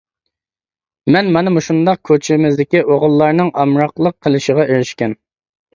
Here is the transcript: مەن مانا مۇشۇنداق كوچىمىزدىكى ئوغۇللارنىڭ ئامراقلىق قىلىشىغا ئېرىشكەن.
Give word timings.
مەن 1.15 1.29
مانا 1.35 1.53
مۇشۇنداق 1.57 2.01
كوچىمىزدىكى 2.11 2.83
ئوغۇللارنىڭ 2.89 3.53
ئامراقلىق 3.61 4.21
قىلىشىغا 4.27 4.71
ئېرىشكەن. 4.71 5.21